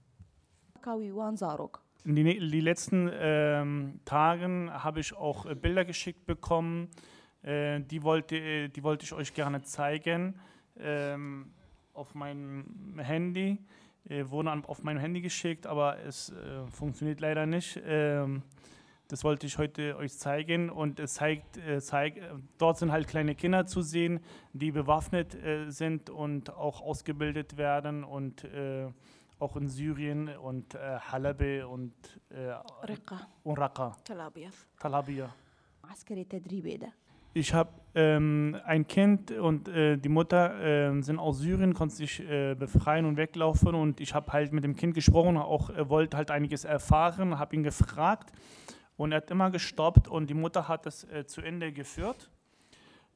In 2.05 2.15
den 2.15 2.27
ne, 2.27 2.39
die 2.39 2.61
letzten 2.61 3.11
ähm, 3.13 4.01
Tagen 4.05 4.71
habe 4.73 5.01
ich 5.01 5.15
auch 5.15 5.47
äh, 5.47 5.55
Bilder 5.55 5.85
geschickt 5.85 6.25
bekommen, 6.27 6.89
äh, 7.43 7.81
die, 7.81 8.03
wollte, 8.03 8.37
äh, 8.37 8.69
die 8.69 8.83
wollte 8.83 9.05
ich 9.05 9.13
euch 9.13 9.35
gerne 9.35 9.63
zeigen 9.63 10.39
ähm, 10.79 11.53
auf 11.93 12.15
meinem 12.15 12.99
Handy. 12.99 13.59
Äh, 14.09 14.31
wurden 14.31 14.65
auf 14.65 14.83
meinem 14.83 14.99
Handy 14.99 15.21
geschickt, 15.21 15.67
aber 15.67 15.99
es 15.99 16.33
funktioniert 16.71 17.21
leider 17.21 17.45
nicht. 17.45 17.79
Ähm, 17.85 18.43
das 19.11 19.25
wollte 19.25 19.47
ich 19.47 19.57
heute 19.57 19.97
euch 19.97 20.19
zeigen 20.19 20.69
und 20.69 21.01
es 21.01 21.15
zeigt, 21.15 21.57
äh, 21.57 21.81
zeigt 21.81 22.19
äh, 22.19 22.29
dort 22.59 22.77
sind 22.77 22.93
halt 22.93 23.09
kleine 23.09 23.35
Kinder 23.35 23.65
zu 23.65 23.81
sehen, 23.81 24.21
die 24.53 24.71
bewaffnet 24.71 25.35
äh, 25.35 25.71
sind 25.71 26.11
und 26.11 26.55
auch 26.55 26.83
ausgebildet 26.83 27.57
werden 27.57 28.05
und 28.05 28.45
äh, 28.45 28.87
auch 29.39 29.57
in 29.57 29.71
Syrien 29.71 30.29
und 30.37 30.75
äh, 30.75 30.99
Halebe 30.99 31.67
und 31.67 31.95
äh, 32.29 32.53
Raqqa. 33.47 33.97
Talabia. 34.05 34.51
Talabia. 34.79 35.35
Ich 37.33 37.55
habe 37.55 37.71
ähm, 37.95 38.59
ein 38.67 38.87
Kind 38.87 39.31
und 39.31 39.69
äh, 39.69 39.97
die 39.97 40.11
Mutter 40.11 40.91
äh, 40.91 41.03
sind 41.03 41.19
aus 41.19 41.39
Syrien, 41.39 41.73
konnte 41.73 41.95
sich 41.95 42.21
äh, 42.21 42.55
befreien 42.55 43.07
und 43.07 43.17
weglaufen. 43.17 43.75
Und 43.75 44.01
ich 44.01 44.13
habe 44.13 44.31
halt 44.35 44.53
mit 44.53 44.65
dem 44.65 44.77
Kind 44.77 44.93
gesprochen, 44.93 45.39
auch 45.39 45.71
wollte 45.89 46.19
halt 46.19 46.31
einiges 46.31 46.65
erfahren, 46.65 47.39
habe 47.39 47.57
ihn 47.57 47.63
gefragt 47.63 48.33
und 48.99 49.13
er 49.13 49.19
hat 49.19 49.31
immer 49.31 49.51
gestoppt 49.51 50.09
und 50.09 50.29
die 50.29 50.35
Mutter 50.35 50.69
hat 50.69 50.85
es 50.85 51.05
äh, 51.05 51.25
zu 51.25 51.41
Ende 51.41 51.73
geführt. 51.73 52.31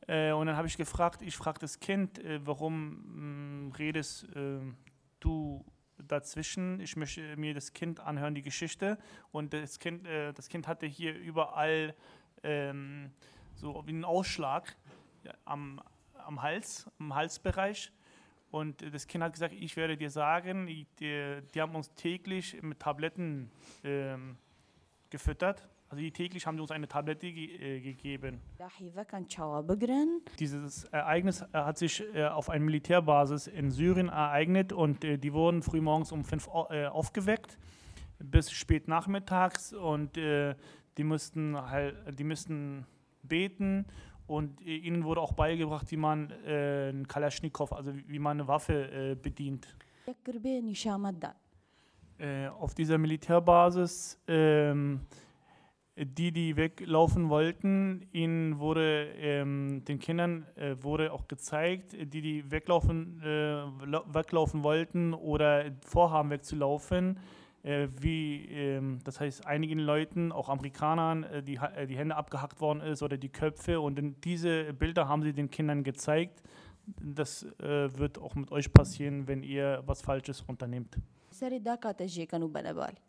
Äh, 0.06 0.30
und 0.32 0.46
dann 0.46 0.56
habe 0.56 0.68
ich 0.68 0.76
gefragt, 0.76 1.22
ich 1.22 1.36
frage 1.36 1.58
das 1.58 1.80
Kind, 1.80 2.20
äh, 2.20 2.40
warum 2.46 3.66
mh, 3.68 3.76
redest 3.76 4.24
äh, 4.34 4.60
du 5.18 5.64
dazwischen? 5.98 6.78
Ich 6.80 6.96
möchte 6.96 7.36
mir 7.36 7.52
das 7.52 7.72
Kind 7.72 7.98
anhören, 7.98 8.34
die 8.34 8.42
Geschichte. 8.42 8.96
Und 9.32 9.52
das 9.52 9.80
Kind, 9.80 10.06
äh, 10.06 10.32
das 10.32 10.48
kind 10.48 10.68
hatte 10.68 10.86
hier 10.86 11.18
überall 11.18 11.96
ähm, 12.44 13.10
so 13.54 13.82
wie 13.84 13.90
einen 13.90 14.04
Ausschlag 14.04 14.76
am, 15.44 15.80
am 16.14 16.42
Hals, 16.42 16.88
am 17.00 17.12
Halsbereich. 17.12 17.92
Und 18.52 18.82
das 18.94 19.08
Kind 19.08 19.24
hat 19.24 19.32
gesagt, 19.32 19.54
ich 19.54 19.76
werde 19.76 19.96
dir 19.96 20.10
sagen, 20.10 20.66
die, 20.66 20.86
die 21.00 21.60
haben 21.60 21.74
uns 21.74 21.92
täglich 21.94 22.62
mit 22.62 22.78
Tabletten 22.78 23.50
ähm, 23.82 24.36
gefüttert. 25.10 25.71
Also 25.92 26.08
täglich 26.08 26.46
haben 26.46 26.56
sie 26.56 26.62
uns 26.62 26.70
eine 26.70 26.88
Tablette 26.88 27.30
ge 27.30 27.76
äh, 27.76 27.80
gegeben. 27.80 28.40
Dieses 30.38 30.84
Ereignis 30.84 31.42
äh, 31.42 31.46
hat 31.52 31.76
sich 31.76 32.02
äh, 32.14 32.24
auf 32.24 32.48
einer 32.48 32.64
Militärbasis 32.64 33.46
in 33.46 33.70
Syrien 33.70 34.08
ereignet 34.08 34.72
und 34.72 35.04
äh, 35.04 35.18
die 35.18 35.34
wurden 35.34 35.60
frühmorgens 35.60 36.10
um 36.10 36.24
5 36.24 36.48
Uhr 36.48 36.70
äh, 36.70 36.86
aufgeweckt 36.86 37.58
bis 38.18 38.50
spät 38.50 38.88
nachmittags 38.88 39.74
und 39.74 40.16
äh, 40.16 40.54
die 40.96 41.04
müssten 41.04 41.60
halt, 41.60 41.94
die 42.18 42.24
mussten 42.24 42.86
beten 43.22 43.84
und 44.26 44.62
ihnen 44.62 45.04
wurde 45.04 45.20
auch 45.20 45.34
beigebracht, 45.34 45.90
wie 45.90 45.98
man 45.98 46.30
äh, 46.46 46.88
einen 46.88 47.06
Kalaschnikow, 47.06 47.70
also 47.70 47.92
wie 48.06 48.18
man 48.18 48.40
eine 48.40 48.48
Waffe 48.48 49.18
bedient. 49.22 49.76
Auf 52.58 52.74
dieser 52.74 52.98
Militärbasis 52.98 54.18
ähm, 54.28 55.00
die, 55.96 56.32
die 56.32 56.56
weglaufen 56.56 57.28
wollten, 57.28 58.06
ihnen 58.12 58.58
wurde, 58.58 59.08
ähm, 59.18 59.84
den 59.84 59.98
Kindern 59.98 60.46
äh, 60.56 60.74
wurde 60.80 61.12
auch 61.12 61.28
gezeigt, 61.28 61.92
die, 61.92 62.22
die 62.22 62.50
weglaufen, 62.50 63.20
äh, 63.22 63.62
lau- 63.84 64.04
weglaufen 64.06 64.62
wollten 64.62 65.12
oder 65.12 65.70
vorhaben 65.84 66.30
wegzulaufen, 66.30 67.18
äh, 67.62 67.88
wie, 68.00 68.46
ähm, 68.46 69.00
das 69.04 69.20
heißt, 69.20 69.46
einigen 69.46 69.78
Leuten, 69.80 70.32
auch 70.32 70.48
Amerikanern, 70.48 71.24
äh, 71.24 71.42
die, 71.42 71.56
äh, 71.56 71.86
die 71.86 71.96
Hände 71.96 72.16
abgehackt 72.16 72.60
worden 72.60 72.80
ist 72.80 73.02
oder 73.02 73.18
die 73.18 73.28
Köpfe 73.28 73.78
und 73.80 74.00
diese 74.24 74.72
Bilder 74.72 75.08
haben 75.08 75.22
sie 75.22 75.34
den 75.34 75.50
Kindern 75.50 75.84
gezeigt. 75.84 76.42
Das 77.00 77.44
äh, 77.60 77.96
wird 77.98 78.18
auch 78.18 78.34
mit 78.34 78.50
euch 78.50 78.72
passieren, 78.72 79.28
wenn 79.28 79.42
ihr 79.42 79.82
was 79.86 80.02
Falsches 80.02 80.40
unternehmt. 80.40 80.96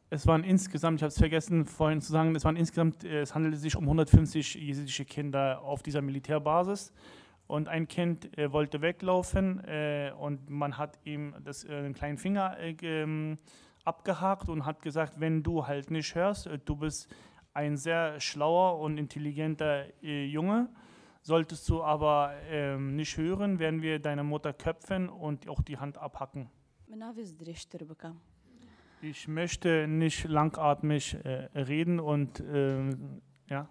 Es 0.09 0.27
waren 0.27 0.43
insgesamt, 0.43 0.99
ich 0.99 1.03
habe 1.03 1.09
es 1.09 1.17
vergessen 1.17 1.65
vorhin 1.65 2.01
zu 2.01 2.11
sagen, 2.11 2.35
es 2.35 2.45
waren 2.45 2.55
insgesamt, 2.55 3.03
äh, 3.03 3.21
es 3.21 3.35
handelte 3.35 3.57
sich 3.57 3.75
um 3.75 3.83
150 3.83 4.55
jesidische 4.55 5.05
Kinder 5.05 5.61
auf 5.61 5.83
dieser 5.83 6.01
Militärbasis. 6.01 6.93
Und 7.47 7.67
ein 7.67 7.87
Kind 7.87 8.37
äh, 8.37 8.51
wollte 8.51 8.81
weglaufen 8.81 9.63
äh, 9.65 10.11
und 10.17 10.49
man 10.49 10.77
hat 10.77 10.97
ihm 11.03 11.35
das, 11.43 11.63
äh, 11.65 11.81
den 11.81 11.93
kleinen 11.93 12.17
Finger 12.17 12.57
äh, 12.57 12.75
ähm, 12.81 13.37
abgehakt 13.83 14.47
und 14.49 14.65
hat 14.65 14.81
gesagt, 14.81 15.19
wenn 15.19 15.43
du 15.43 15.67
halt 15.67 15.91
nicht 15.91 16.15
hörst, 16.15 16.47
äh, 16.47 16.57
du 16.63 16.77
bist 16.77 17.13
ein 17.53 17.75
sehr 17.77 18.19
schlauer 18.19 18.79
und 18.79 18.97
intelligenter 18.97 19.85
Junge, 20.01 20.69
solltest 21.21 21.69
du 21.69 21.83
aber 21.83 22.33
ähm, 22.49 22.95
nicht 22.95 23.15
hören, 23.17 23.59
werden 23.59 23.83
wir 23.83 23.99
deine 23.99 24.23
Mutter 24.23 24.53
köpfen 24.53 25.07
und 25.07 25.47
auch 25.47 25.61
die 25.61 25.77
Hand 25.77 25.99
abhacken. 25.99 26.49
Ich 29.01 29.27
möchte 29.27 29.87
nicht 29.87 30.25
langatmig 30.25 31.15
äh, 31.25 31.49
reden 31.53 31.99
und 31.99 32.39
äh, 32.39 32.89
ja. 33.49 33.69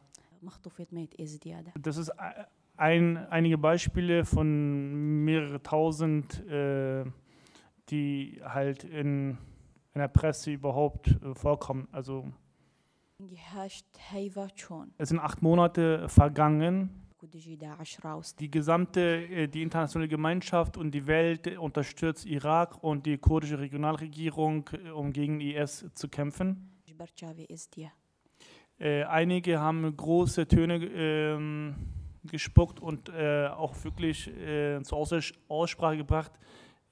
Das 1.81 1.97
ist 1.97 2.13
ein, 2.77 3.17
einige 3.17 3.59
Beispiele 3.59 4.25
von 4.25 5.25
mehreren 5.25 5.63
tausend, 5.63 6.45
äh, 6.47 7.05
die 7.89 8.41
halt 8.45 8.85
in, 8.85 9.39
in 9.95 10.01
der 10.01 10.09
Presse 10.09 10.51
überhaupt 10.51 11.09
äh, 11.09 11.35
vorkommen. 11.35 11.89
Also 11.93 12.27
es 14.99 15.11
sind 15.11 15.21
acht 15.21 15.43
Monate 15.43 16.09
vergangen. 16.09 17.02
Die 18.41 18.51
gesamte, 18.51 19.01
äh, 19.01 19.47
die 19.47 19.63
internationale 19.63 20.09
Gemeinschaft 20.09 20.77
und 20.77 20.91
die 20.91 21.07
Welt 21.07 21.47
unterstützt 21.57 22.27
Irak 22.27 22.83
und 22.83 23.07
die 23.07 23.17
kurdische 23.17 23.59
Regionalregierung, 23.59 24.69
äh, 24.73 24.91
um 24.91 25.13
gegen 25.13 25.41
IS 25.41 25.87
zu 25.95 26.09
kämpfen. 26.09 26.71
Äh, 28.79 29.05
einige 29.05 29.61
haben 29.61 29.97
große 29.97 30.49
Töne 30.49 30.85
ähm, 30.85 31.75
gespuckt 32.25 32.81
und 32.81 33.11
auch 33.11 33.83
wirklich 33.83 34.31
zur 34.85 35.09
Aussprache 35.49 35.97
gebracht, 35.97 36.31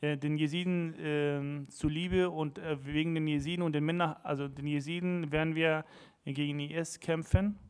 den 0.03 0.37
Jesiden 0.37 0.95
ähm, 0.99 1.69
zuliebe 1.69 2.31
und 2.31 2.61
wegen 2.83 3.15
den 3.15 3.29
Jesiden 3.29 3.63
und 3.63 3.75
den 3.75 3.85
Männern, 3.85 4.17
also 4.25 4.49
den 4.49 4.67
Jesiden 4.67 5.31
werden 5.31 5.55
wir 5.55 5.85
gegen 6.25 6.59
IS 6.59 6.99
kämpfen. 6.99 7.61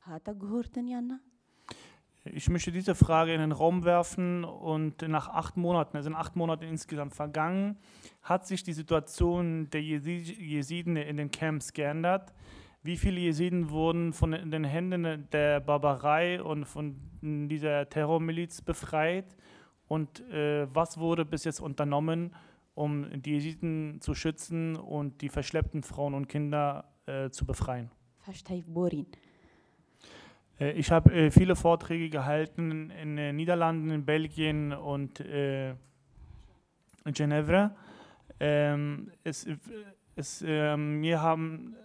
Hat 0.00 0.28
er 0.28 0.34
gehört, 0.34 0.76
Jana? 0.76 1.20
Ich 2.32 2.48
möchte 2.48 2.72
diese 2.72 2.94
Frage 2.94 3.32
in 3.32 3.40
den 3.40 3.52
Raum 3.52 3.84
werfen 3.84 4.44
und 4.44 5.02
nach 5.02 5.28
acht 5.28 5.56
Monaten, 5.56 5.96
also 5.96 6.08
in 6.08 6.16
acht 6.16 6.36
Monaten 6.36 6.64
insgesamt 6.64 7.14
vergangen, 7.14 7.76
hat 8.22 8.46
sich 8.46 8.62
die 8.62 8.72
Situation 8.72 9.70
der 9.70 9.82
Jesiden 9.82 10.96
in 10.96 11.16
den 11.16 11.30
Camps 11.30 11.72
geändert? 11.72 12.32
Wie 12.82 12.96
viele 12.96 13.20
Jesiden 13.20 13.70
wurden 13.70 14.12
von 14.12 14.30
den 14.30 14.64
Händen 14.64 15.28
der 15.32 15.60
Barbarei 15.60 16.42
und 16.42 16.64
von 16.64 16.96
dieser 17.20 17.88
Terrormiliz 17.88 18.62
befreit? 18.62 19.36
Und 19.88 20.20
äh, 20.30 20.66
was 20.74 20.98
wurde 20.98 21.24
bis 21.24 21.44
jetzt 21.44 21.60
unternommen, 21.60 22.34
um 22.74 23.22
die 23.22 23.32
Jesiden 23.32 24.00
zu 24.00 24.14
schützen 24.14 24.76
und 24.76 25.20
die 25.20 25.28
verschleppten 25.28 25.82
Frauen 25.82 26.14
und 26.14 26.28
Kinder 26.28 26.92
äh, 27.06 27.30
zu 27.30 27.44
befreien? 27.44 27.90
Verstehe, 28.18 28.62
Borin. 28.66 29.06
Ich 30.58 30.90
habe 30.90 31.12
äh, 31.12 31.30
viele 31.30 31.54
Vorträge 31.54 32.08
gehalten 32.08 32.90
in 32.90 33.16
den 33.16 33.36
Niederlanden, 33.36 33.90
in 33.90 34.06
Belgien 34.06 34.72
und 34.72 35.20
äh, 35.20 35.70
in 35.70 37.12
Genève. 37.12 37.72
Ähm, 38.40 39.12
es, 39.22 39.46
es, 40.14 40.40
äh, 40.40 40.76
mir, 40.78 41.20
haben, 41.20 41.76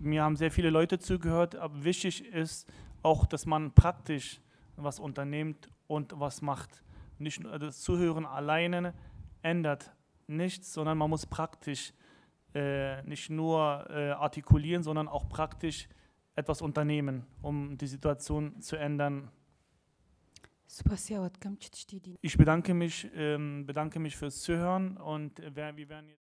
mir 0.00 0.24
haben 0.24 0.34
sehr 0.34 0.50
viele 0.50 0.70
Leute 0.70 0.98
zugehört, 0.98 1.54
aber 1.54 1.84
wichtig 1.84 2.24
ist 2.32 2.68
auch, 3.04 3.24
dass 3.24 3.46
man 3.46 3.72
praktisch 3.72 4.40
was 4.76 4.98
unternimmt 4.98 5.68
und 5.86 6.12
was 6.18 6.42
macht. 6.42 6.82
Nicht 7.18 7.44
das 7.44 7.82
Zuhören 7.82 8.26
alleine 8.26 8.94
ändert 9.42 9.92
nichts, 10.26 10.72
sondern 10.72 10.98
man 10.98 11.08
muss 11.08 11.24
praktisch 11.24 11.92
äh, 12.52 13.00
nicht 13.02 13.30
nur 13.30 13.86
äh, 13.90 14.10
artikulieren, 14.10 14.82
sondern 14.82 15.06
auch 15.06 15.28
praktisch 15.28 15.88
etwas 16.34 16.62
unternehmen, 16.62 17.26
um 17.42 17.76
die 17.76 17.86
Situation 17.86 18.60
zu 18.60 18.76
ändern. 18.76 19.30
Ich 22.22 22.38
bedanke 22.38 22.72
mich, 22.74 23.10
ähm, 23.14 23.66
bedanke 23.66 23.98
mich 23.98 24.16
fürs 24.16 24.40
Zuhören 24.40 24.96
und 24.96 25.38
äh, 25.40 25.54
wir 25.54 25.88
werden 25.88 26.08
jetzt 26.08 26.21